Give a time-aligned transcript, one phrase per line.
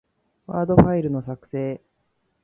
[0.47, 1.79] ワードファイルの、作成